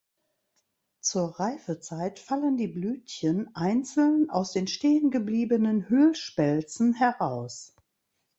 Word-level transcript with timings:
Zur 1.01 1.39
Reifezeit 1.39 2.17
fallen 2.17 2.57
die 2.57 2.67
Blütchen 2.67 3.55
einzeln 3.55 4.31
aus 4.31 4.51
den 4.51 4.65
stehengebliebenen 4.65 5.89
Hüllspelzen 5.89 6.95
heraus. 6.95 7.75